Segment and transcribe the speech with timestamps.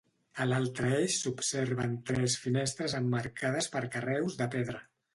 [0.45, 4.87] A l'altre eix s'observen tres finestres emmarcades per carreus de pedra.